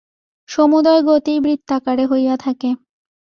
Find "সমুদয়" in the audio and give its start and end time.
0.49-1.01